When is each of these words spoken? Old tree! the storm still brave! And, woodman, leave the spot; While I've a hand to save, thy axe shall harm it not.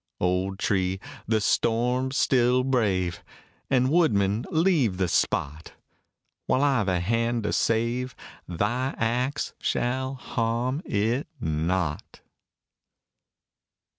Old 0.19 0.57
tree! 0.57 0.99
the 1.27 1.39
storm 1.39 2.09
still 2.11 2.63
brave! 2.63 3.23
And, 3.69 3.91
woodman, 3.91 4.47
leave 4.49 4.97
the 4.97 5.07
spot; 5.07 5.73
While 6.47 6.63
I've 6.63 6.87
a 6.87 6.99
hand 6.99 7.43
to 7.43 7.53
save, 7.53 8.15
thy 8.47 8.95
axe 8.97 9.53
shall 9.59 10.15
harm 10.15 10.81
it 10.85 11.27
not. 11.39 12.21